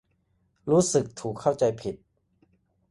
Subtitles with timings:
[0.69, 1.95] รู้สึกถูกเข้าใจผิด